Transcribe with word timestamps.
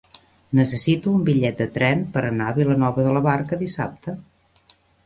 Necessito 0.59 1.13
un 1.17 1.27
bitllet 1.27 1.61
de 1.65 1.69
tren 1.77 2.03
per 2.17 2.25
anar 2.31 2.49
a 2.53 2.57
Vilanova 2.59 3.07
de 3.11 3.17
la 3.19 3.25
Barca 3.31 3.63
dissabte. 3.65 4.21